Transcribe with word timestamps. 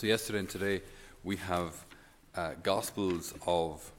So, 0.00 0.06
yesterday 0.06 0.38
and 0.38 0.48
today, 0.48 0.80
we 1.24 1.36
have 1.36 1.84
uh, 2.34 2.52
Gospels 2.62 3.34
of 3.46 3.92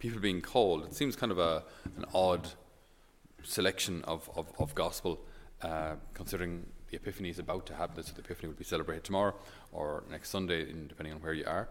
people 0.00 0.18
being 0.18 0.40
called. 0.40 0.84
It 0.86 0.92
seems 0.96 1.14
kind 1.14 1.30
of 1.30 1.38
a, 1.38 1.62
an 1.96 2.04
odd 2.12 2.48
selection 3.44 4.02
of, 4.08 4.28
of, 4.34 4.48
of 4.58 4.74
Gospel, 4.74 5.20
uh, 5.62 5.94
considering 6.14 6.66
the 6.90 6.96
Epiphany 6.96 7.28
is 7.28 7.38
about 7.38 7.64
to 7.66 7.76
happen. 7.76 8.02
So, 8.02 8.12
the 8.12 8.22
Epiphany 8.22 8.48
will 8.48 8.56
be 8.56 8.64
celebrated 8.64 9.04
tomorrow 9.04 9.36
or 9.70 10.02
next 10.10 10.30
Sunday, 10.30 10.68
in, 10.68 10.88
depending 10.88 11.14
on 11.14 11.20
where 11.20 11.34
you 11.34 11.44
are, 11.46 11.68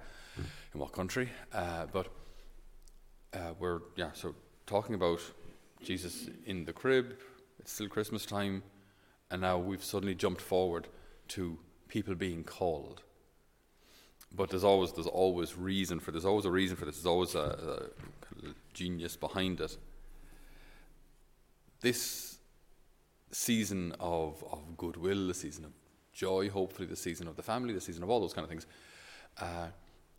in 0.73 0.79
what 0.79 0.93
country. 0.93 1.27
Uh, 1.51 1.87
but 1.91 2.07
uh, 3.33 3.55
we're, 3.59 3.81
yeah, 3.97 4.11
so 4.13 4.35
talking 4.67 4.95
about 4.95 5.19
Jesus 5.83 6.29
in 6.45 6.63
the 6.63 6.71
crib, 6.71 7.17
it's 7.59 7.73
still 7.73 7.89
Christmas 7.89 8.25
time, 8.25 8.63
and 9.29 9.41
now 9.41 9.57
we've 9.57 9.83
suddenly 9.83 10.15
jumped 10.15 10.39
forward 10.39 10.87
to 11.27 11.57
people 11.89 12.15
being 12.15 12.45
called 12.45 13.01
but 14.31 14.49
there's 14.49 14.63
always 14.63 14.91
there's 14.91 15.07
always 15.07 15.57
reason 15.57 15.99
for 15.99 16.11
there's 16.11 16.25
always 16.25 16.45
a 16.45 16.51
reason 16.51 16.75
for 16.75 16.85
this. 16.85 16.95
There's 16.95 17.05
always 17.05 17.35
a, 17.35 17.89
a 18.43 18.47
genius 18.73 19.15
behind 19.15 19.61
it. 19.61 19.77
This 21.81 22.37
season 23.31 23.93
of 23.99 24.43
of 24.51 24.77
goodwill, 24.77 25.27
the 25.27 25.33
season 25.33 25.65
of 25.65 25.71
joy, 26.13 26.49
hopefully 26.49 26.87
the 26.87 26.95
season 26.95 27.27
of 27.27 27.35
the 27.35 27.43
family, 27.43 27.73
the 27.73 27.81
season 27.81 28.03
of 28.03 28.09
all 28.09 28.19
those 28.19 28.33
kind 28.33 28.43
of 28.43 28.49
things. 28.49 28.67
Uh, 29.39 29.67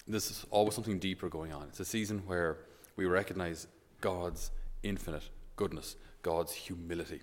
there's 0.08 0.44
always 0.50 0.74
something 0.74 0.98
deeper 0.98 1.28
going 1.28 1.52
on. 1.52 1.66
It's 1.68 1.80
a 1.80 1.84
season 1.84 2.22
where 2.26 2.58
we 2.96 3.04
recognize 3.04 3.66
God's 4.00 4.50
infinite 4.82 5.28
goodness, 5.56 5.96
God's 6.22 6.52
humility, 6.52 7.20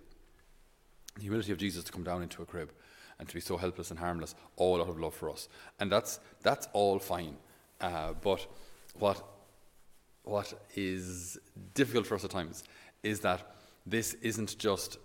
the 1.16 1.22
humility 1.22 1.52
of 1.52 1.58
Jesus 1.58 1.84
to 1.86 1.92
come 1.92 2.04
down 2.04 2.22
into 2.22 2.42
a 2.42 2.46
crib 2.46 2.72
and 3.20 3.28
to 3.28 3.34
be 3.34 3.42
so 3.42 3.58
helpless 3.58 3.90
and 3.92 4.00
harmless, 4.00 4.36
all 4.56 4.82
out 4.82 4.90
of 4.90 5.00
love 5.00 5.14
for 5.14 5.30
us. 5.30 5.50
And 5.80 5.92
that's, 5.92 6.20
that's 6.44 6.68
all 6.74 7.00
fine. 7.00 7.36
Uh, 7.82 8.14
but 8.22 8.46
what, 9.00 9.24
what 10.24 10.54
is 10.76 11.38
difficult 11.74 12.06
for 12.06 12.16
us 12.16 12.24
at 12.24 12.32
times 12.32 12.64
is 13.04 13.20
that 13.22 13.56
this 13.86 14.14
isn't 14.16 14.58
just 14.58 14.98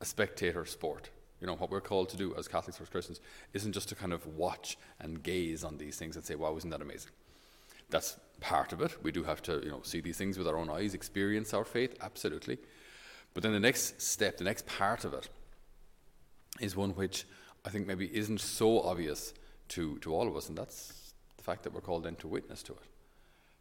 a 0.00 0.04
spectator 0.04 0.64
sport. 0.64 1.10
You 1.40 1.46
know, 1.46 1.54
what 1.54 1.70
we're 1.70 1.80
called 1.80 2.10
to 2.10 2.16
do 2.16 2.34
as 2.36 2.48
Catholics 2.48 2.78
or 2.78 2.82
as 2.82 2.88
Christians 2.90 3.20
isn't 3.54 3.72
just 3.72 3.88
to 3.88 3.94
kind 3.94 4.12
of 4.12 4.26
watch 4.26 4.76
and 5.00 5.22
gaze 5.22 5.64
on 5.64 5.78
these 5.78 5.96
things 5.96 6.16
and 6.16 6.24
say, 6.24 6.34
wow, 6.34 6.54
isn't 6.56 6.68
that 6.70 6.82
amazing? 6.82 7.12
That's 7.88 8.18
part 8.40 8.72
of 8.72 8.82
it. 8.82 9.02
We 9.02 9.10
do 9.10 9.22
have 9.24 9.42
to, 9.42 9.60
you 9.62 9.70
know, 9.70 9.80
see 9.82 10.00
these 10.00 10.18
things 10.18 10.36
with 10.36 10.46
our 10.46 10.58
own 10.58 10.68
eyes, 10.68 10.92
experience 10.94 11.54
our 11.54 11.64
faith, 11.64 11.96
absolutely. 12.02 12.58
But 13.32 13.42
then 13.42 13.52
the 13.52 13.60
next 13.60 14.02
step, 14.02 14.36
the 14.36 14.44
next 14.44 14.66
part 14.66 15.04
of 15.04 15.14
it, 15.14 15.28
is 16.60 16.76
one 16.76 16.90
which 16.90 17.24
I 17.64 17.70
think 17.70 17.86
maybe 17.86 18.14
isn't 18.14 18.40
so 18.40 18.80
obvious 18.80 19.34
to, 19.70 19.98
to 19.98 20.14
all 20.14 20.28
of 20.28 20.36
us, 20.36 20.48
and 20.48 20.56
that's 20.56 21.12
the 21.36 21.42
fact 21.42 21.62
that 21.64 21.72
we're 21.72 21.80
called 21.80 22.04
then 22.04 22.16
to 22.16 22.28
witness 22.28 22.62
to 22.64 22.72
it. 22.72 22.78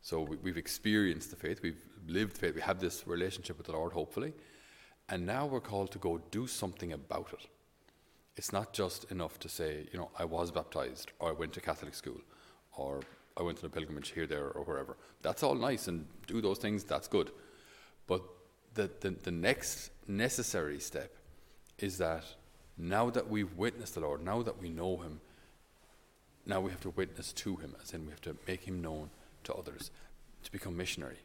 So 0.02 0.22
we, 0.22 0.50
have 0.50 0.58
experienced 0.58 1.30
the 1.30 1.36
faith, 1.36 1.59
we've 1.61 1.81
lived 2.08 2.38
faith, 2.38 2.55
we 2.55 2.61
have 2.61 2.80
this 2.80 3.05
relationship 3.05 3.58
with 3.58 3.67
the 3.67 3.73
Lord, 3.73 3.92
hopefully, 3.94 4.33
and 5.09 5.25
now 5.25 5.45
we're 5.45 5.59
called 5.59 5.92
to 5.92 6.00
go 6.00 6.22
do 6.31 6.47
something 6.47 6.94
about 6.94 7.33
it. 7.33 7.47
It's 8.38 8.53
not 8.53 8.72
just 8.72 9.11
enough 9.11 9.39
to 9.39 9.50
say, 9.50 9.88
you 9.92 10.00
know, 10.00 10.09
I 10.17 10.25
was 10.25 10.52
baptized, 10.52 11.11
or 11.20 11.30
I 11.30 11.33
went 11.33 11.53
to 11.53 11.61
Catholic 11.61 11.94
school, 11.94 12.22
or 12.77 13.02
I 13.36 13.44
went 13.44 13.59
on 13.59 13.66
a 13.66 13.70
pilgrimage 13.70 14.11
here, 14.11 14.25
there, 14.25 14.47
or 14.50 14.64
wherever. 14.64 14.95
That's 15.22 15.44
all 15.44 15.55
nice, 15.55 15.88
and 15.88 16.05
do 16.27 16.39
those 16.39 16.59
things, 16.59 16.83
that's 16.83 17.08
good. 17.08 17.31
But 18.08 18.23
the, 18.73 18.89
the, 19.02 19.11
the 19.23 19.31
next 19.31 19.92
necessary 20.08 20.80
step 20.80 21.14
is 21.77 21.97
that 21.97 22.23
now 22.80 23.09
that 23.09 23.30
we've 23.30 23.53
witnessed 23.58 23.95
the 23.95 23.99
Lord, 23.99 24.23
now 24.23 24.41
that 24.41 24.61
we 24.61 24.69
know 24.69 24.97
Him, 24.97 25.19
now 26.45 26.61
we 26.61 26.72
have 26.72 26.81
to 26.81 26.91
witness 26.91 27.33
to 27.33 27.58
Him, 27.58 27.75
as 27.83 27.94
in 27.94 28.05
we 28.05 28.11
have 28.11 28.21
to 28.21 28.36
make 28.47 28.63
Him 28.63 28.81
known 28.81 29.09
to 29.44 29.53
others, 29.53 29.91
to 30.44 30.52
become 30.52 30.77
missionary. 30.77 31.19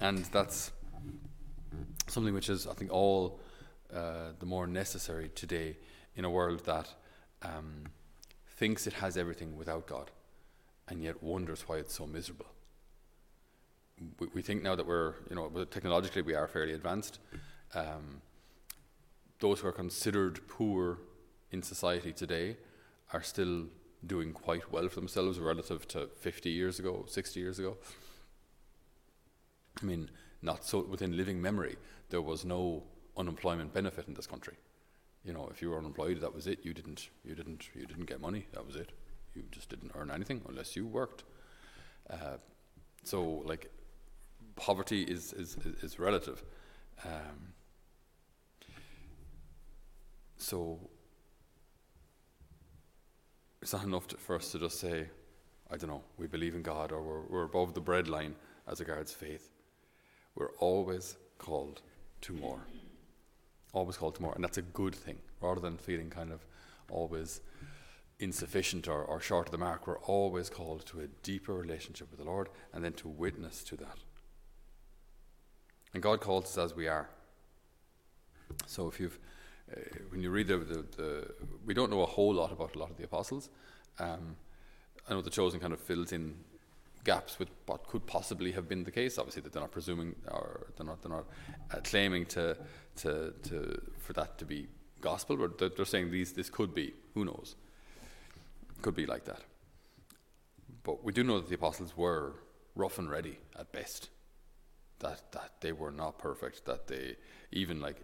And 0.00 0.24
that's 0.26 0.70
something 2.06 2.32
which 2.32 2.48
is, 2.48 2.66
I 2.66 2.74
think, 2.74 2.92
all 2.92 3.40
uh, 3.92 4.32
the 4.38 4.46
more 4.46 4.66
necessary 4.66 5.30
today 5.34 5.76
in 6.14 6.24
a 6.24 6.30
world 6.30 6.64
that 6.66 6.88
um, 7.42 7.84
thinks 8.56 8.86
it 8.86 8.92
has 8.94 9.16
everything 9.16 9.56
without 9.56 9.86
God 9.86 10.10
and 10.88 11.02
yet 11.02 11.22
wonders 11.22 11.62
why 11.66 11.76
it's 11.76 11.94
so 11.94 12.06
miserable. 12.06 12.46
We, 14.18 14.28
we 14.34 14.42
think 14.42 14.62
now 14.62 14.76
that 14.76 14.86
we're, 14.86 15.14
you 15.28 15.36
know, 15.36 15.64
technologically 15.64 16.22
we 16.22 16.34
are 16.34 16.46
fairly 16.46 16.72
advanced. 16.72 17.18
Um, 17.74 18.20
those 19.40 19.60
who 19.60 19.68
are 19.68 19.72
considered 19.72 20.46
poor 20.48 20.98
in 21.50 21.62
society 21.62 22.12
today 22.12 22.56
are 23.12 23.22
still 23.22 23.64
doing 24.06 24.32
quite 24.32 24.70
well 24.72 24.88
for 24.88 24.96
themselves 24.96 25.38
relative 25.38 25.86
to 25.88 26.08
50 26.20 26.50
years 26.50 26.78
ago, 26.78 27.04
60 27.06 27.40
years 27.40 27.58
ago. 27.58 27.76
I 29.82 29.84
mean, 29.84 30.10
not 30.42 30.64
so 30.64 30.82
within 30.82 31.16
living 31.16 31.40
memory, 31.40 31.76
there 32.10 32.22
was 32.22 32.44
no 32.44 32.84
unemployment 33.16 33.74
benefit 33.74 34.08
in 34.08 34.14
this 34.14 34.26
country. 34.26 34.54
You 35.24 35.32
know, 35.32 35.48
if 35.50 35.60
you 35.60 35.70
were 35.70 35.78
unemployed, 35.78 36.20
that 36.20 36.34
was 36.34 36.46
it. 36.46 36.60
You 36.62 36.72
didn't, 36.72 37.10
you 37.24 37.34
didn't, 37.34 37.68
you 37.74 37.86
didn't 37.86 38.06
get 38.06 38.20
money. 38.20 38.46
That 38.52 38.66
was 38.66 38.76
it. 38.76 38.92
You 39.34 39.42
just 39.50 39.68
didn't 39.68 39.92
earn 39.94 40.10
anything 40.10 40.42
unless 40.48 40.76
you 40.76 40.86
worked. 40.86 41.24
Uh, 42.08 42.38
so, 43.04 43.42
like, 43.44 43.70
poverty 44.56 45.02
is 45.02 45.32
is 45.32 45.56
is 45.82 45.98
relative. 45.98 46.42
Um, 47.04 47.52
so 50.40 50.78
it's 53.60 53.72
not 53.72 53.84
enough 53.84 54.08
to, 54.08 54.16
for 54.16 54.36
us 54.36 54.52
to 54.52 54.58
just 54.58 54.80
say, 54.80 55.06
I 55.70 55.76
don't 55.76 55.90
know, 55.90 56.02
we 56.16 56.26
believe 56.26 56.54
in 56.54 56.62
God 56.62 56.92
or 56.92 57.02
we're, 57.02 57.22
we're 57.28 57.44
above 57.44 57.74
the 57.74 57.80
bread 57.80 58.08
line 58.08 58.34
as 58.66 58.80
regards 58.80 59.12
faith. 59.12 59.50
We're 60.34 60.52
always 60.58 61.16
called 61.38 61.82
to 62.22 62.32
more. 62.32 62.60
Always 63.72 63.96
called 63.96 64.14
to 64.16 64.22
more. 64.22 64.34
And 64.34 64.42
that's 64.42 64.56
a 64.58 64.62
good 64.62 64.94
thing 64.94 65.18
rather 65.40 65.60
than 65.60 65.76
feeling 65.76 66.08
kind 66.08 66.32
of 66.32 66.44
always 66.90 67.42
insufficient 68.18 68.88
or, 68.88 69.04
or 69.04 69.20
short 69.20 69.46
of 69.46 69.52
the 69.52 69.58
mark. 69.58 69.86
We're 69.86 69.98
always 70.00 70.48
called 70.48 70.86
to 70.86 71.00
a 71.00 71.06
deeper 71.22 71.52
relationship 71.52 72.10
with 72.10 72.18
the 72.18 72.26
Lord 72.26 72.48
and 72.72 72.82
then 72.82 72.94
to 72.94 73.08
witness 73.08 73.62
to 73.64 73.76
that. 73.76 73.98
And 75.92 76.02
God 76.02 76.20
calls 76.20 76.44
us 76.44 76.58
as 76.58 76.74
we 76.74 76.88
are. 76.88 77.10
So 78.66 78.88
if 78.88 78.98
you've 78.98 79.18
when 80.10 80.22
you 80.22 80.30
read 80.30 80.48
the, 80.48 80.58
the, 80.58 80.84
the, 80.96 81.34
we 81.64 81.74
don't 81.74 81.90
know 81.90 82.02
a 82.02 82.06
whole 82.06 82.34
lot 82.34 82.52
about 82.52 82.74
a 82.74 82.78
lot 82.78 82.90
of 82.90 82.96
the 82.96 83.04
apostles. 83.04 83.48
Um, 83.98 84.36
I 85.08 85.14
know 85.14 85.22
the 85.22 85.30
chosen 85.30 85.60
kind 85.60 85.72
of 85.72 85.80
fills 85.80 86.12
in 86.12 86.34
gaps 87.04 87.38
with 87.38 87.48
what 87.66 87.86
could 87.86 88.06
possibly 88.06 88.52
have 88.52 88.68
been 88.68 88.84
the 88.84 88.90
case. 88.90 89.18
Obviously, 89.18 89.42
that 89.42 89.52
they're 89.52 89.62
not 89.62 89.72
presuming 89.72 90.14
or 90.30 90.68
they're 90.76 90.86
not 90.86 91.02
they're 91.02 91.12
not 91.12 91.26
uh, 91.72 91.80
claiming 91.82 92.26
to 92.26 92.56
to 92.96 93.32
to 93.42 93.80
for 93.98 94.12
that 94.14 94.38
to 94.38 94.44
be 94.44 94.68
gospel, 95.00 95.36
but 95.36 95.58
they're, 95.58 95.70
they're 95.70 95.84
saying 95.84 96.10
these 96.10 96.32
this 96.32 96.50
could 96.50 96.74
be. 96.74 96.94
Who 97.14 97.24
knows? 97.24 97.56
Could 98.82 98.94
be 98.94 99.06
like 99.06 99.24
that. 99.24 99.40
But 100.82 101.04
we 101.04 101.12
do 101.12 101.24
know 101.24 101.40
that 101.40 101.48
the 101.48 101.56
apostles 101.56 101.96
were 101.96 102.34
rough 102.74 102.98
and 102.98 103.10
ready 103.10 103.38
at 103.58 103.72
best. 103.72 104.10
That 105.00 105.32
that 105.32 105.60
they 105.60 105.72
were 105.72 105.90
not 105.90 106.18
perfect. 106.18 106.66
That 106.66 106.86
they 106.86 107.16
even 107.52 107.80
like 107.80 107.96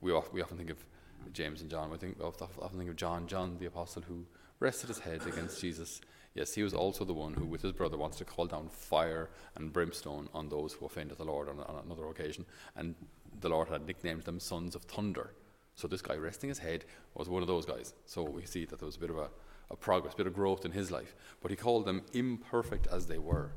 we 0.00 0.12
we 0.32 0.42
often 0.42 0.56
think 0.56 0.70
of 0.70 0.84
James 1.32 1.60
and 1.60 1.70
John. 1.70 1.90
We 1.90 1.98
think 1.98 2.20
often 2.20 2.78
think 2.78 2.90
of 2.90 2.96
John, 2.96 3.26
John 3.26 3.56
the 3.58 3.66
apostle 3.66 4.02
who 4.02 4.26
rested 4.60 4.88
his 4.88 5.00
head 5.00 5.26
against 5.26 5.60
Jesus. 5.62 6.00
Yes, 6.34 6.54
he 6.54 6.62
was 6.62 6.74
also 6.74 7.04
the 7.04 7.14
one 7.14 7.34
who, 7.34 7.44
with 7.44 7.62
his 7.62 7.72
brother, 7.72 7.96
wants 7.96 8.18
to 8.18 8.24
call 8.24 8.46
down 8.46 8.68
fire 8.68 9.28
and 9.56 9.72
brimstone 9.72 10.28
on 10.32 10.48
those 10.48 10.74
who 10.74 10.86
offended 10.86 11.18
the 11.18 11.24
Lord 11.24 11.48
on, 11.48 11.58
on 11.60 11.82
another 11.84 12.06
occasion. 12.06 12.44
And 12.76 12.94
the 13.40 13.48
Lord 13.48 13.68
had 13.68 13.86
nicknamed 13.86 14.22
them 14.22 14.38
sons 14.38 14.74
of 14.74 14.82
thunder. 14.82 15.32
So 15.74 15.88
this 15.88 16.02
guy 16.02 16.16
resting 16.16 16.48
his 16.48 16.58
head 16.58 16.84
was 17.14 17.28
one 17.28 17.42
of 17.42 17.48
those 17.48 17.64
guys. 17.64 17.94
So 18.04 18.22
we 18.22 18.44
see 18.44 18.64
that 18.66 18.78
there 18.78 18.86
was 18.86 18.96
a 18.96 19.00
bit 19.00 19.10
of 19.10 19.18
a, 19.18 19.30
a 19.70 19.76
progress, 19.76 20.14
a 20.14 20.16
bit 20.16 20.26
of 20.26 20.34
growth 20.34 20.64
in 20.64 20.72
his 20.72 20.90
life. 20.90 21.14
But 21.40 21.50
he 21.50 21.56
called 21.56 21.86
them 21.86 22.02
imperfect 22.12 22.86
as 22.88 23.06
they 23.06 23.18
were. 23.18 23.52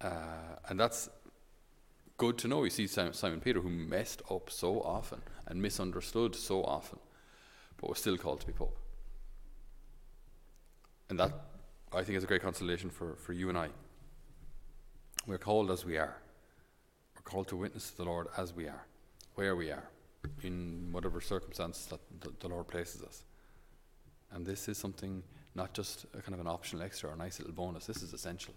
Uh, 0.00 0.56
and 0.68 0.80
that's 0.80 1.08
good 2.20 2.36
to 2.36 2.48
know. 2.48 2.62
You 2.64 2.70
see 2.70 2.86
Simon 2.86 3.40
Peter, 3.40 3.60
who 3.60 3.70
messed 3.70 4.20
up 4.30 4.50
so 4.50 4.82
often 4.82 5.22
and 5.46 5.60
misunderstood 5.62 6.36
so 6.36 6.62
often, 6.62 6.98
but 7.78 7.88
was 7.88 7.98
still 7.98 8.18
called 8.18 8.40
to 8.42 8.46
be 8.46 8.52
Pope. 8.52 8.78
And 11.08 11.18
that, 11.18 11.32
I 11.94 12.02
think, 12.02 12.18
is 12.18 12.24
a 12.24 12.26
great 12.26 12.42
consolation 12.42 12.90
for, 12.90 13.16
for 13.16 13.32
you 13.32 13.48
and 13.48 13.56
I. 13.56 13.68
We're 15.26 15.38
called 15.38 15.70
as 15.70 15.86
we 15.86 15.96
are. 15.96 16.14
We're 17.16 17.22
called 17.22 17.48
to 17.48 17.56
witness 17.56 17.90
to 17.92 17.96
the 17.96 18.04
Lord 18.04 18.26
as 18.36 18.52
we 18.54 18.68
are, 18.68 18.84
where 19.36 19.56
we 19.56 19.70
are, 19.70 19.88
in 20.42 20.90
whatever 20.92 21.22
circumstance 21.22 21.86
that 21.86 22.00
the, 22.20 22.34
the 22.38 22.48
Lord 22.48 22.68
places 22.68 23.02
us. 23.02 23.22
And 24.30 24.44
this 24.44 24.68
is 24.68 24.76
something 24.76 25.22
not 25.54 25.72
just 25.72 26.04
a 26.12 26.20
kind 26.20 26.34
of 26.34 26.40
an 26.40 26.48
optional 26.48 26.82
extra 26.82 27.08
or 27.08 27.14
a 27.14 27.16
nice 27.16 27.38
little 27.38 27.54
bonus. 27.54 27.86
This 27.86 28.02
is 28.02 28.12
essential. 28.12 28.52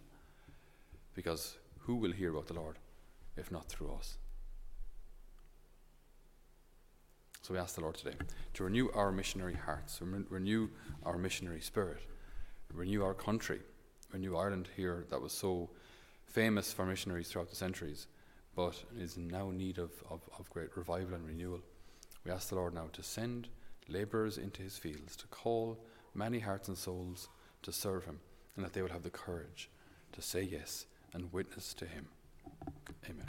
Because 1.16 1.56
who 1.80 1.96
will 1.96 2.12
hear 2.12 2.30
about 2.30 2.48
the 2.48 2.56
Lord? 2.56 2.78
If 3.38 3.52
not 3.52 3.68
through 3.68 3.92
us. 3.94 4.18
So 7.42 7.54
we 7.54 7.60
ask 7.60 7.76
the 7.76 7.82
Lord 7.82 7.96
today 7.96 8.16
to 8.54 8.64
renew 8.64 8.90
our 8.94 9.12
missionary 9.12 9.56
hearts, 9.56 10.00
renew 10.02 10.70
our 11.06 11.18
missionary 11.18 11.60
spirit, 11.60 12.02
renew 12.74 13.04
our 13.04 13.14
country, 13.14 13.60
renew 14.14 14.38
Ireland 14.38 14.70
here 14.78 15.06
that 15.10 15.22
was 15.22 15.34
so 15.34 15.70
famous 16.26 16.72
for 16.72 16.86
missionaries 16.86 17.28
throughout 17.28 17.50
the 17.50 17.56
centuries, 17.56 18.08
but 18.56 18.82
is 18.98 19.18
now 19.18 19.50
in 19.50 19.58
need 19.58 19.78
of, 19.78 19.92
of, 20.10 20.22
of 20.40 20.50
great 20.50 20.76
revival 20.78 21.16
and 21.16 21.28
renewal. 21.28 21.60
We 22.26 22.32
ask 22.32 22.48
the 22.48 22.56
Lord 22.56 22.74
now 22.74 22.88
to 22.94 23.04
send 23.04 23.50
labourers 23.90 24.38
into 24.38 24.62
his 24.62 24.78
fields, 24.78 25.16
to 25.18 25.28
call 25.28 25.84
many 26.16 26.40
hearts 26.40 26.70
and 26.70 26.78
souls 26.78 27.28
to 27.64 27.74
serve 27.74 28.06
him, 28.06 28.20
and 28.56 28.64
that 28.64 28.74
they 28.74 28.82
will 28.82 28.90
have 28.90 29.04
the 29.04 29.10
courage 29.10 29.70
to 30.14 30.22
say 30.22 30.44
yes 30.44 30.86
and 31.14 31.34
witness 31.34 31.74
to 31.74 31.86
him. 31.86 32.08
Amen. 33.10 33.23